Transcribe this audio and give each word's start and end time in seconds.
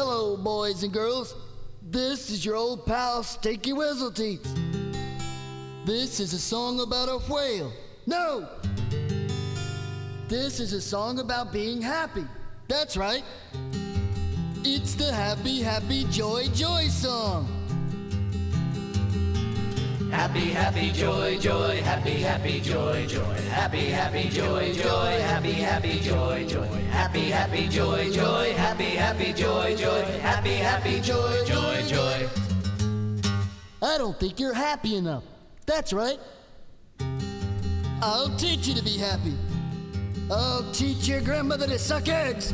Hello, 0.00 0.36
boys 0.36 0.84
and 0.84 0.92
girls. 0.92 1.34
This 1.82 2.30
is 2.30 2.44
your 2.46 2.54
old 2.54 2.86
pal 2.86 3.24
Stinky 3.24 3.72
Wizzleteats. 3.72 4.46
This 5.84 6.20
is 6.20 6.32
a 6.32 6.38
song 6.38 6.78
about 6.78 7.08
a 7.08 7.18
whale. 7.28 7.72
No! 8.06 8.48
This 10.28 10.60
is 10.60 10.72
a 10.72 10.80
song 10.80 11.18
about 11.18 11.52
being 11.52 11.82
happy. 11.82 12.24
That's 12.68 12.96
right. 12.96 13.24
It's 14.62 14.94
the 14.94 15.12
Happy, 15.12 15.62
Happy, 15.62 16.04
Joy, 16.04 16.46
Joy 16.54 16.86
song. 16.86 17.57
Happy, 20.10 20.50
happy, 20.50 20.90
joy, 20.90 21.38
joy, 21.38 21.82
happy, 21.82 22.22
happy, 22.22 22.60
joy, 22.60 23.06
joy, 23.06 23.34
happy, 23.50 23.86
happy, 23.86 24.28
joy, 24.30 24.72
joy, 24.72 25.20
happy, 25.20 25.52
happy, 25.52 26.00
joy, 26.00 26.46
joy, 26.48 26.66
happy, 26.90 27.20
happy, 27.28 27.68
joy, 27.68 28.10
joy, 28.10 28.54
happy, 28.54 28.90
happy, 28.96 29.32
joy, 29.34 29.76
joy, 29.76 30.02
happy, 30.20 30.54
happy, 30.54 31.00
joy, 31.00 31.44
joy, 31.44 31.82
joy. 31.86 32.28
I 33.82 33.98
don't 33.98 34.18
think 34.18 34.40
you're 34.40 34.54
happy 34.54 34.96
enough. 34.96 35.24
That's 35.66 35.92
right. 35.92 36.18
I'll 38.00 38.34
teach 38.36 38.66
you 38.66 38.74
to 38.74 38.82
be 38.82 38.96
happy. 38.96 39.34
I'll 40.30 40.70
teach 40.72 41.06
your 41.06 41.20
grandmother 41.20 41.66
to 41.66 41.78
suck 41.78 42.08
eggs. 42.08 42.52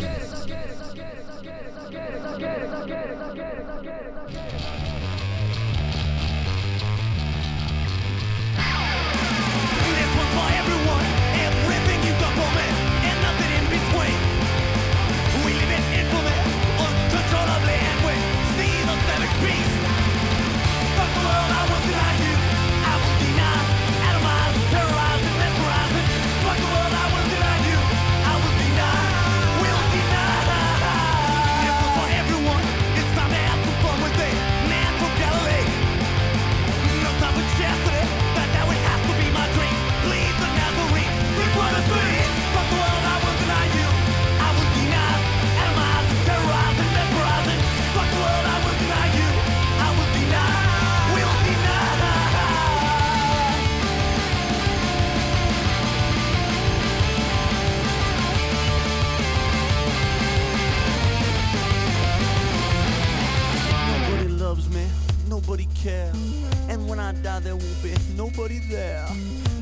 Nobody 65.47 65.69
cares. 65.75 66.17
And 66.71 66.89
when 66.89 66.99
I 66.99 67.13
die, 67.13 67.41
there 67.41 67.55
won't 67.55 67.83
be 67.83 67.95
nobody 68.17 68.61
there. 68.71 69.07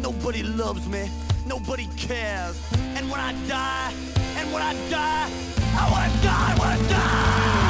Nobody 0.00 0.44
loves 0.44 0.86
me, 0.86 1.10
nobody 1.46 1.88
cares. 1.96 2.56
And 2.94 3.10
when 3.10 3.18
I 3.18 3.32
die, 3.48 3.92
and 4.36 4.52
when 4.52 4.62
I 4.62 4.74
die, 4.90 5.28
I 5.74 5.90
wanna 5.90 6.22
die, 6.22 6.54
I 6.54 6.58
wanna 6.58 6.88
die. 6.88 7.61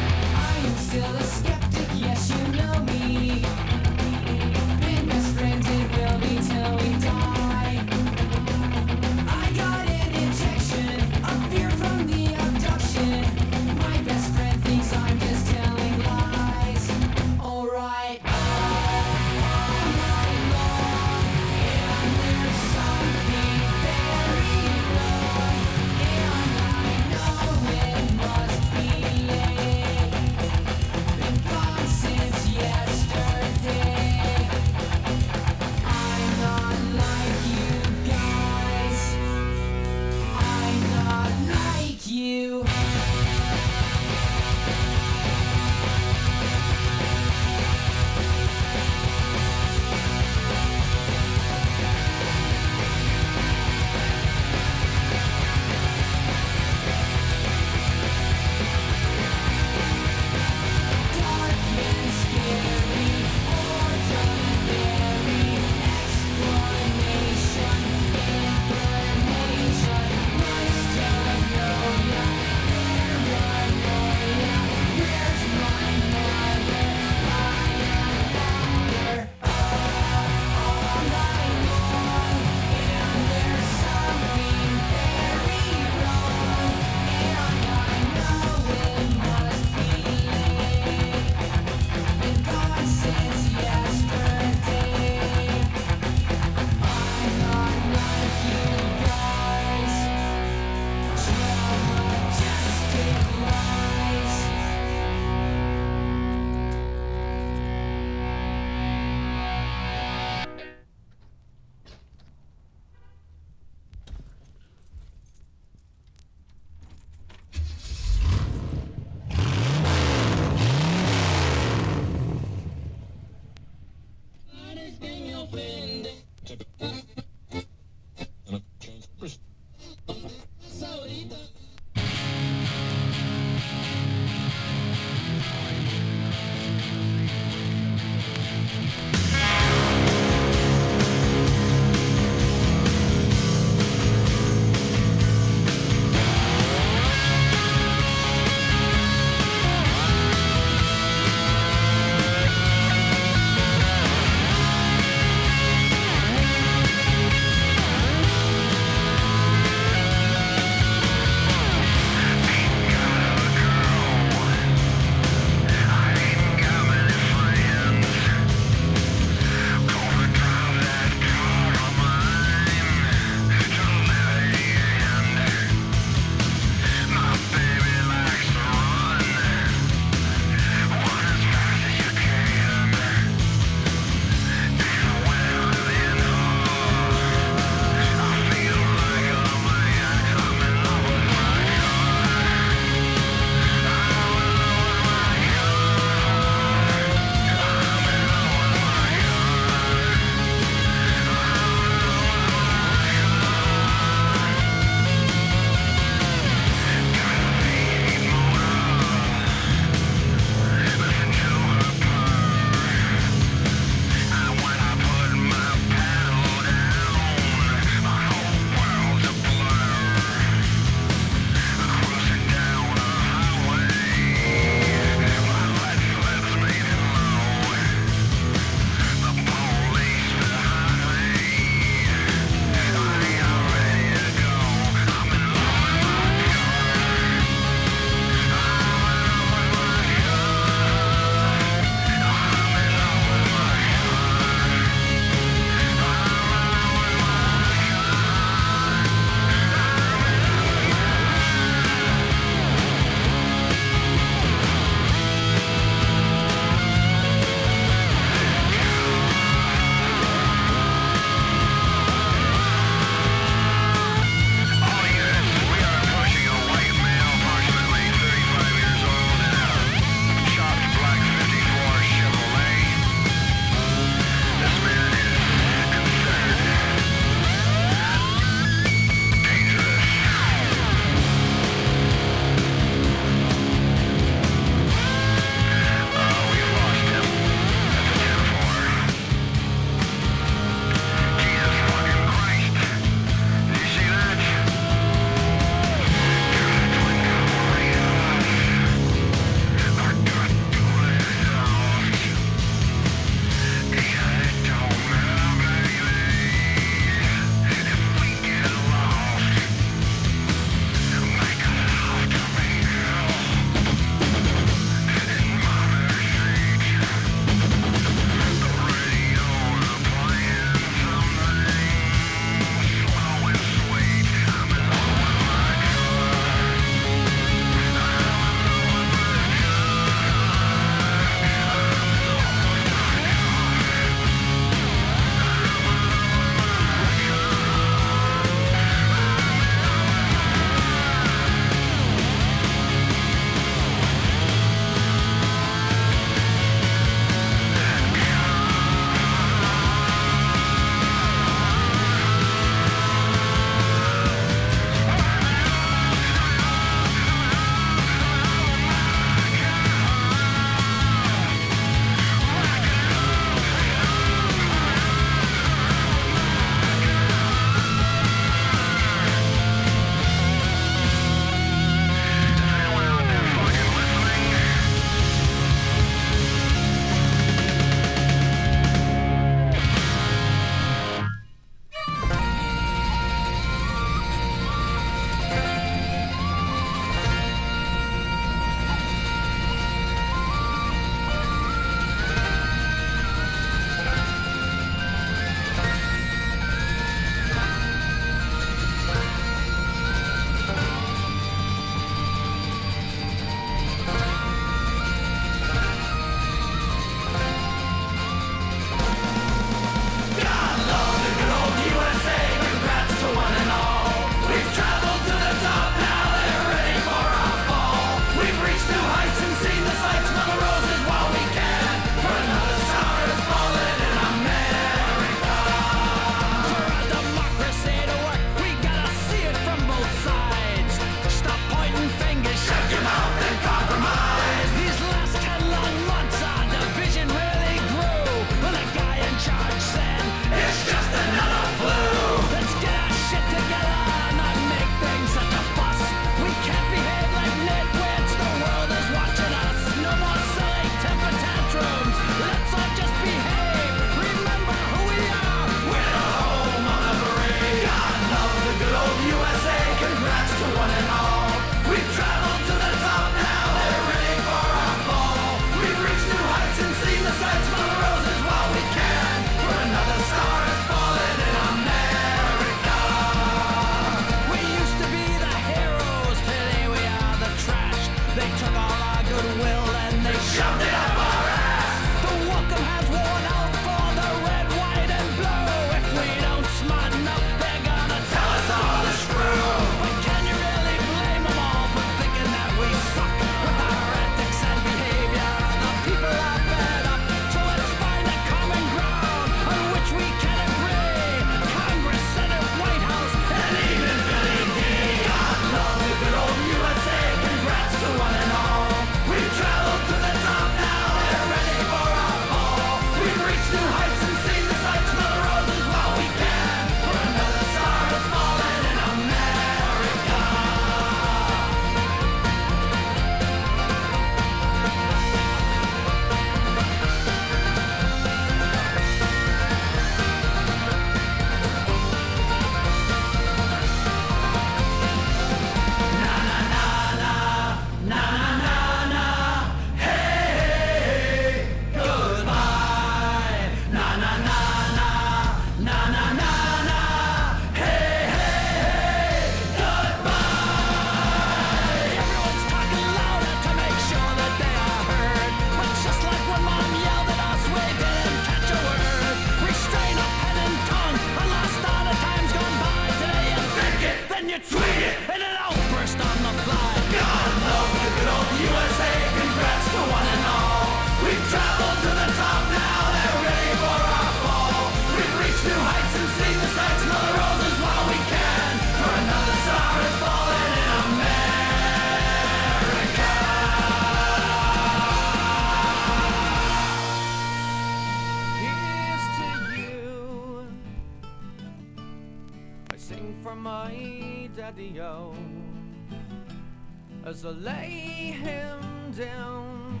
as 597.28 597.44
I 597.44 597.50
lay 597.50 598.32
him 598.40 598.80
down 599.14 600.00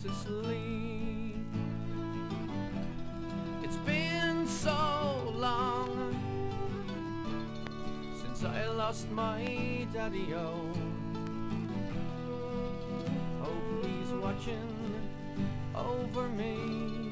to 0.00 0.08
sleep. 0.22 1.34
It's 3.64 3.76
been 3.78 4.46
so 4.46 5.32
long 5.34 6.14
since 8.20 8.44
I 8.44 8.68
lost 8.68 9.10
my 9.10 9.84
daddy. 9.92 10.32
Oh, 10.32 10.72
oh 13.42 13.80
please 13.80 14.12
watching 14.22 14.94
over 15.74 16.28
me. 16.28 17.05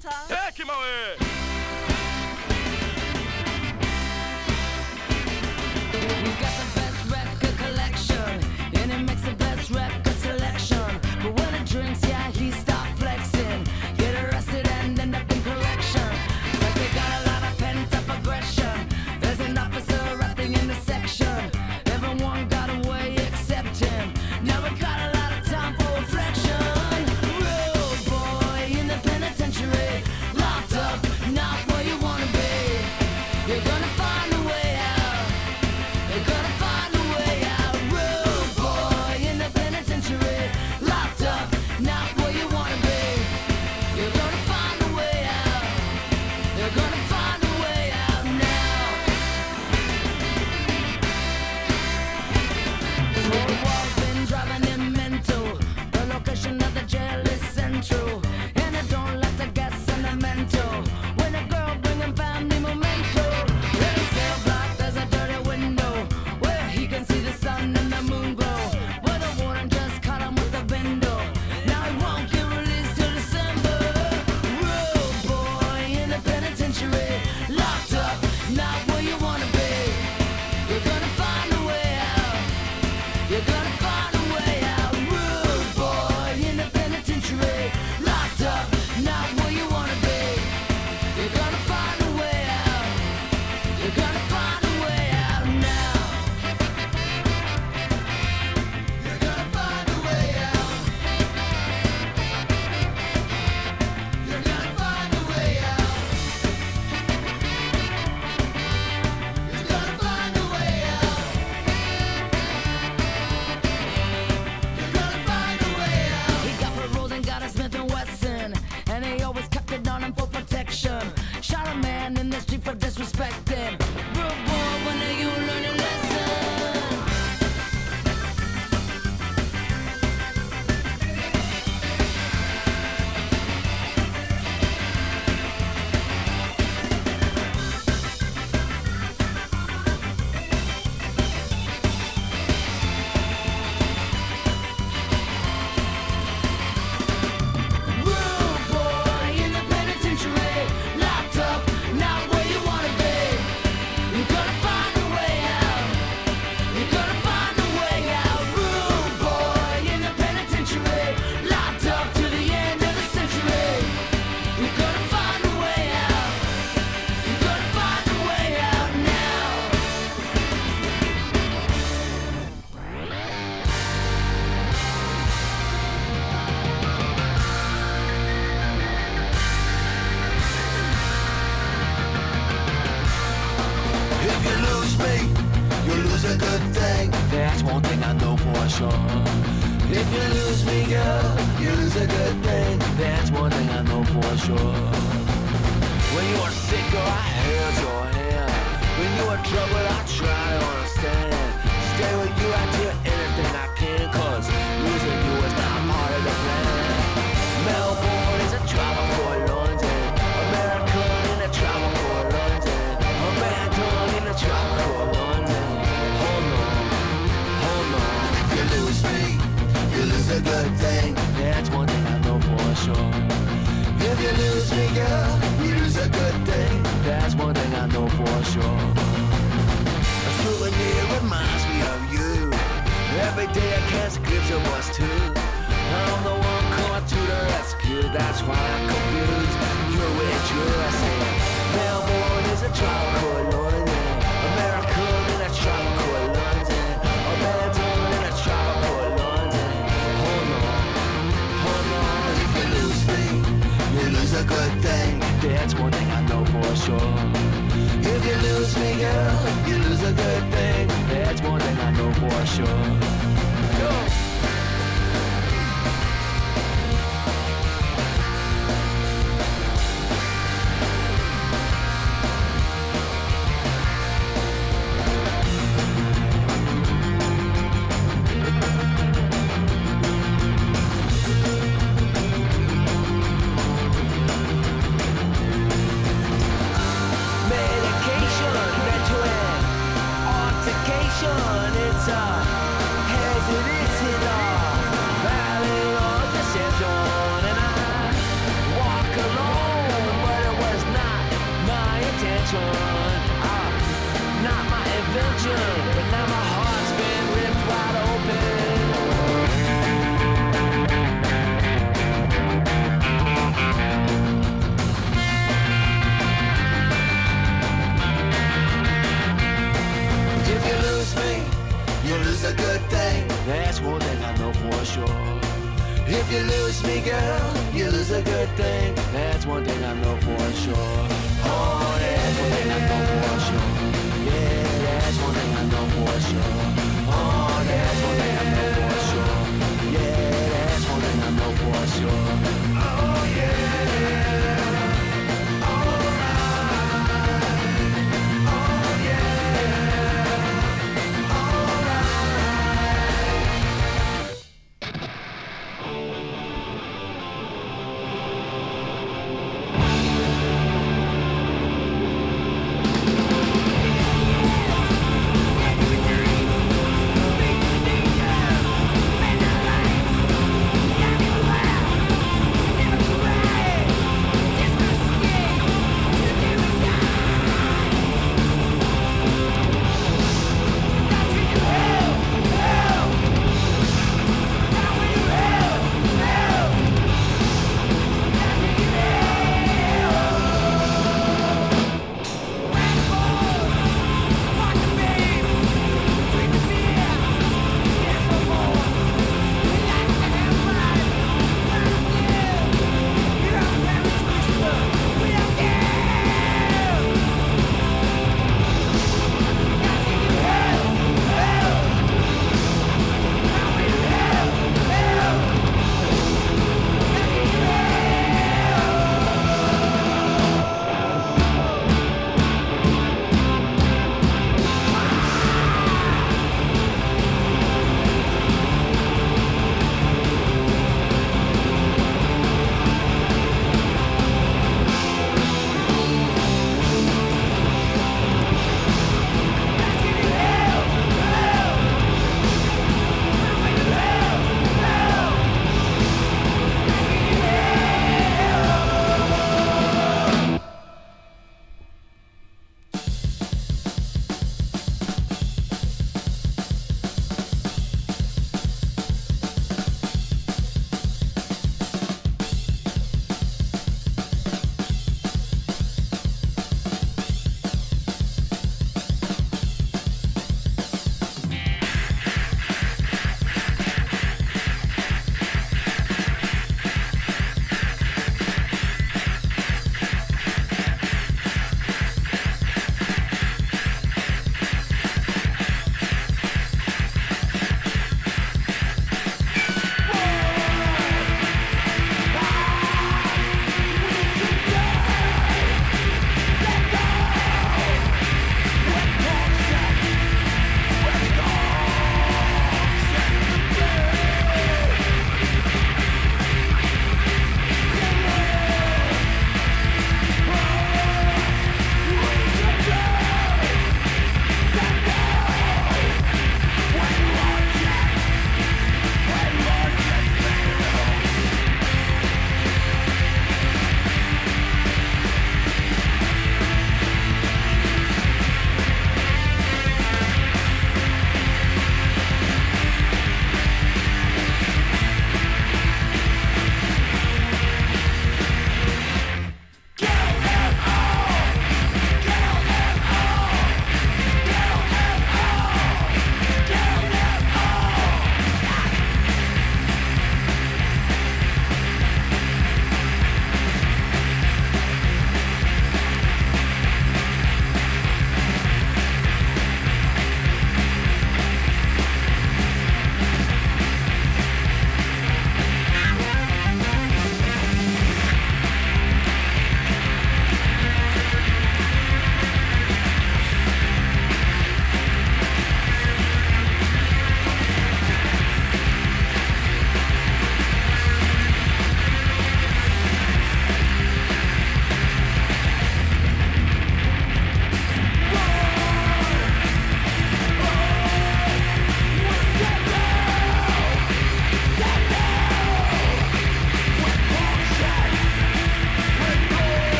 Get 0.00 0.21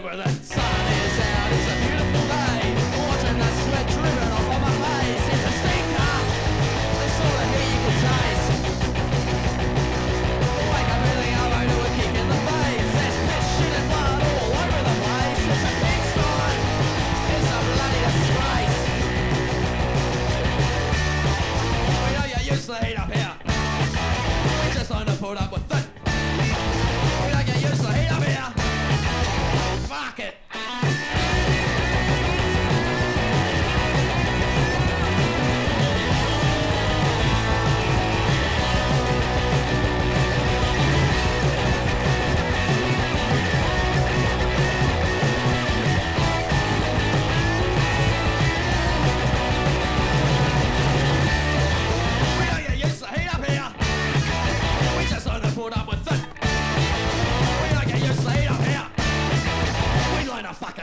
with 0.00 0.14
it. 0.14 0.44
Sun 0.44 0.92
is 0.92 1.20
out, 1.20 1.81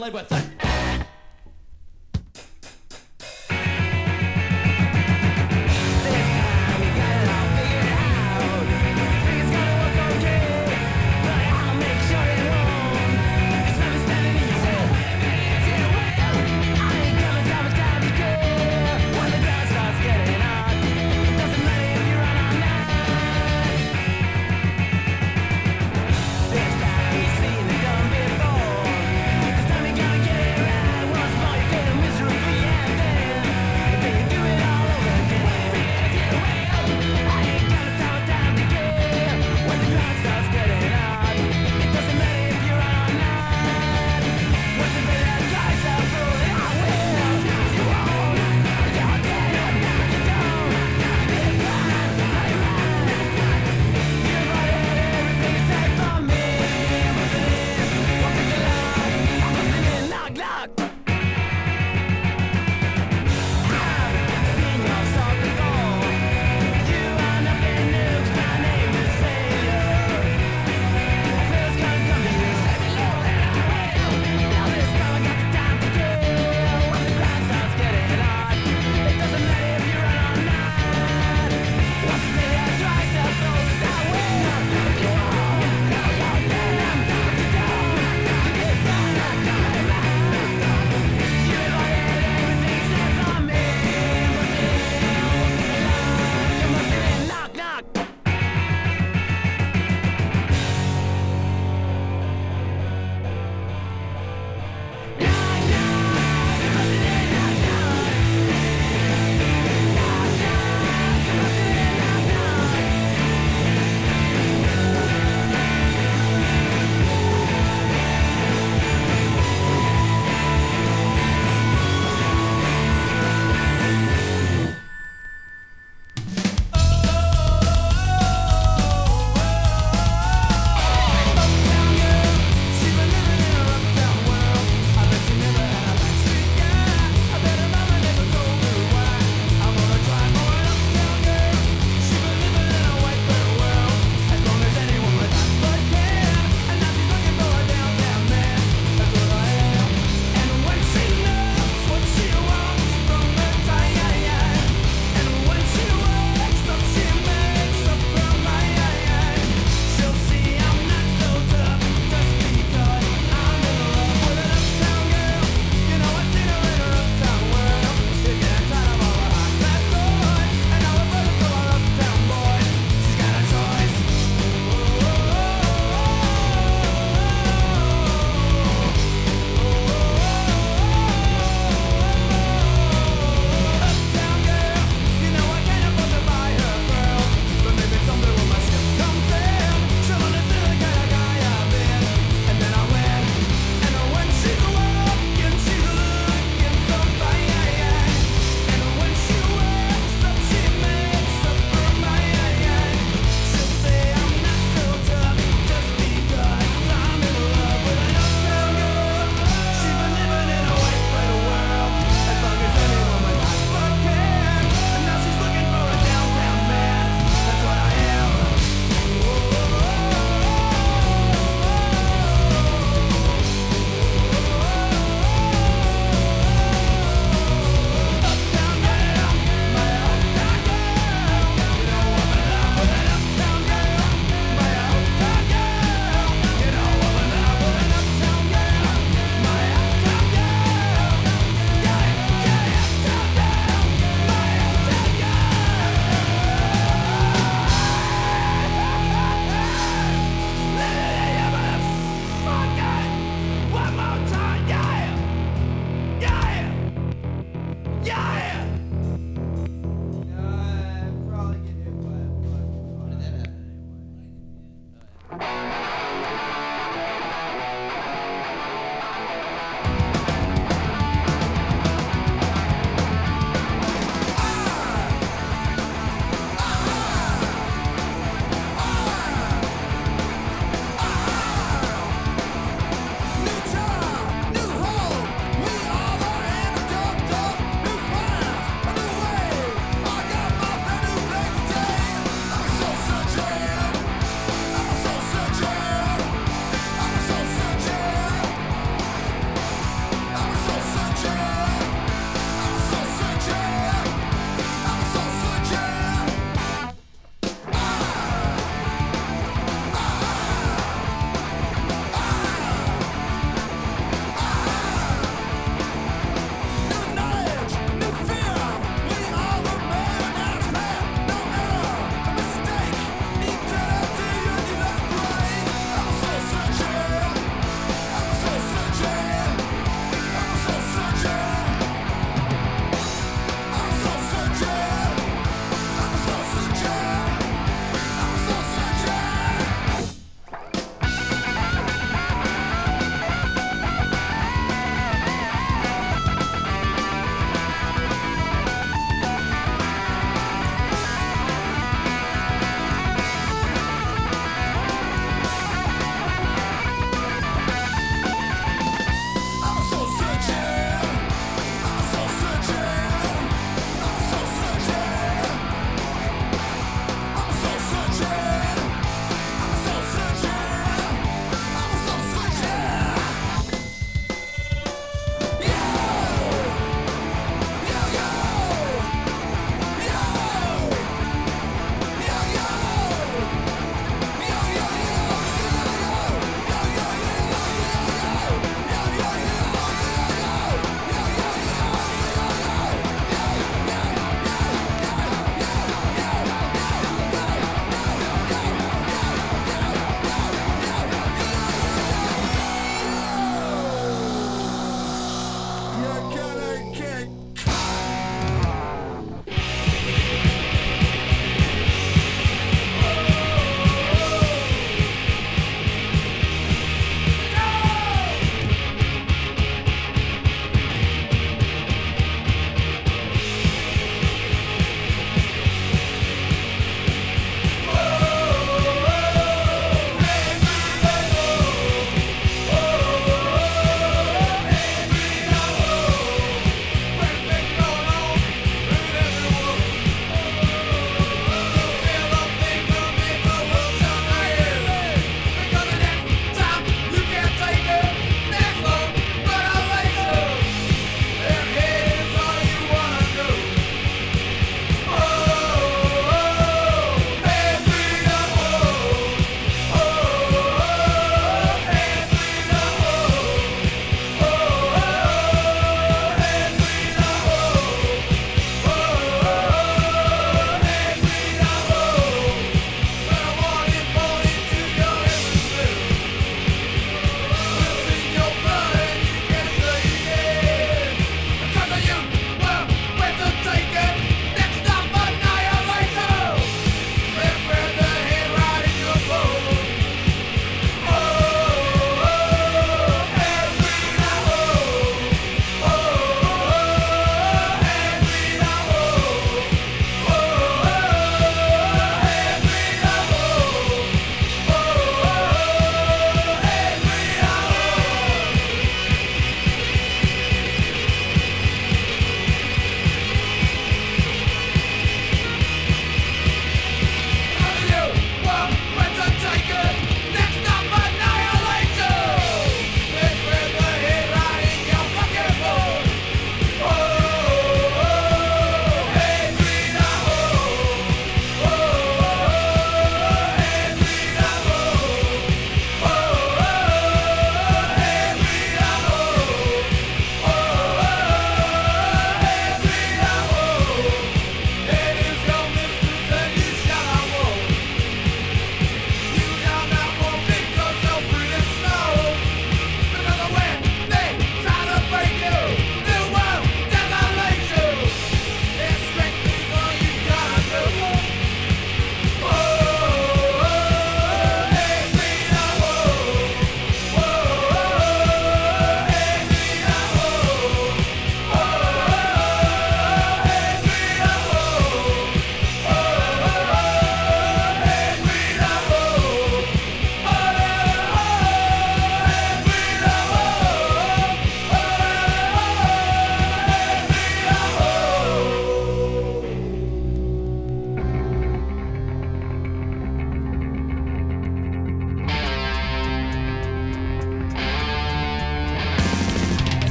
led 0.00 0.14
with. 0.14 0.39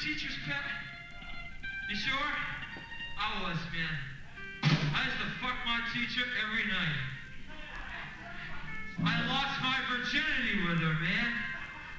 teacher's 0.00 0.36
pet? 0.48 0.64
You 1.90 1.96
sure? 1.96 2.32
I 3.20 3.42
was, 3.44 3.60
man. 3.68 3.96
I 4.64 5.04
used 5.04 5.20
to 5.20 5.28
fuck 5.44 5.56
my 5.68 5.80
teacher 5.92 6.24
every 6.40 6.64
night. 6.72 7.00
I 9.04 9.26
lost 9.28 9.60
my 9.60 9.76
virginity 9.92 10.64
with 10.68 10.80
her, 10.80 10.96
man. 11.04 11.32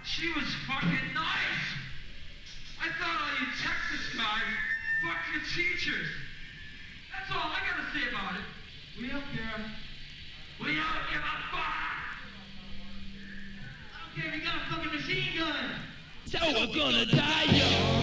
She 0.04 0.34
was 0.34 0.50
fucking 0.66 1.14
nice. 1.14 1.68
I 2.82 2.90
thought 2.98 3.22
all 3.22 3.36
you 3.38 3.54
Texas 3.62 4.18
guys 4.18 4.50
fuck 5.06 5.22
your 5.34 5.46
teachers. 5.46 6.10
That's 7.14 7.30
all 7.30 7.54
I 7.54 7.62
gotta 7.70 7.86
say 7.94 8.10
about 8.10 8.34
it. 8.34 8.48
We 9.00 9.10
don't 9.10 9.30
care. 9.30 9.62
We 10.60 10.74
don't 10.74 11.06
give 11.14 11.22
a 11.22 11.38
fuck. 11.54 12.02
Okay, 14.10 14.30
we 14.34 14.44
got 14.44 14.56
a 14.58 14.74
fucking 14.74 14.92
machine 14.92 15.38
gun. 15.38 15.91
So 16.32 16.40
we're 16.54 16.68
gonna 16.68 17.06
die 17.06 17.44
young, 17.44 18.01